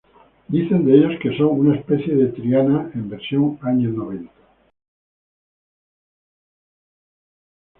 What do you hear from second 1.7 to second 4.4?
especie de Triana en versión años noventa.